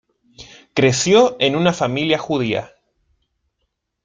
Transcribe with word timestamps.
Creció 0.73 1.35
en 1.39 1.55
una 1.55 1.73
familia 1.73 2.17
judía. 2.17 2.71